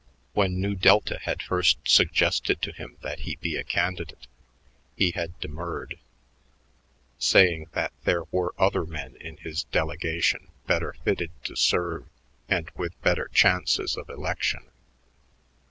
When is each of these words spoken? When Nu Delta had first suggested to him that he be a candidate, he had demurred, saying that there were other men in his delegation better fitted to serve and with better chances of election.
When 0.33 0.59
Nu 0.59 0.73
Delta 0.73 1.19
had 1.21 1.43
first 1.43 1.77
suggested 1.87 2.59
to 2.63 2.71
him 2.71 2.97
that 3.03 3.19
he 3.19 3.35
be 3.35 3.55
a 3.55 3.63
candidate, 3.63 4.25
he 4.97 5.11
had 5.11 5.39
demurred, 5.39 5.99
saying 7.19 7.67
that 7.73 7.93
there 8.03 8.23
were 8.31 8.55
other 8.57 8.83
men 8.83 9.15
in 9.17 9.37
his 9.37 9.65
delegation 9.65 10.47
better 10.65 10.93
fitted 11.05 11.29
to 11.43 11.55
serve 11.55 12.07
and 12.49 12.71
with 12.75 12.99
better 13.03 13.27
chances 13.27 13.95
of 13.95 14.09
election. 14.09 14.71